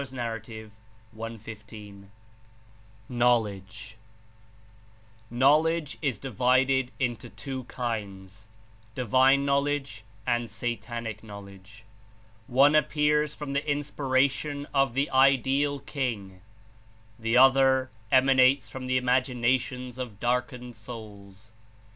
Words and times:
(T. 0.03 0.07
N. 0.17 0.71
115.) 1.11 2.09
02 3.07 3.07
KNOWLEDGE 3.13 3.95
"Knowledge 5.29 5.97
Is 6.01 6.17
divided 6.17 6.89
Into 6.99 7.29
two 7.29 7.65
kinds— 7.65 8.47
divine 8.95 9.45
knowledge 9.45 10.03
and 10.25 10.47
satanIc 10.49 11.21
knowledge. 11.21 11.83
One 12.47 12.73
appears 12.73 13.35
from 13.35 13.53
the 13.53 13.63
Inspiration 13.69 14.65
of 14.73 14.95
the 14.95 15.07
Ideal 15.11 15.79
King; 15.81 16.41
the 17.19 17.37
other 17.37 17.91
emanates 18.11 18.69
from 18.69 18.87
the 18.87 18.97
Imaginations 18.97 19.99
of 19.99 20.19
darkened 20.19 20.75
souls. 20.75 21.51